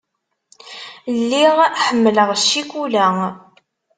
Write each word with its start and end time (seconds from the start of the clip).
Lliɣ 1.17 1.57
ḥemmleɣ 1.83 2.29
ccikula. 2.43 3.07